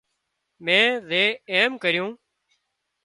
مين 0.65 0.87
زي 1.09 1.21
ايم 1.57 1.71
ڪريون 1.85 2.11